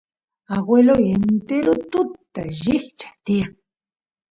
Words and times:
agueloy 0.55 1.03
entero 1.17 1.71
tutata 1.91 2.43
llikchas 2.59 3.15
tiyan 3.25 3.53